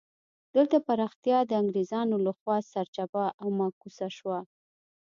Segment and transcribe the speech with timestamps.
[0.55, 4.39] دلته پراختیا د انګرېزانو له خوا سرچپه او معکوسه شوه.